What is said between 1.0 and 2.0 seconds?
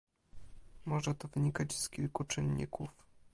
to wynikać z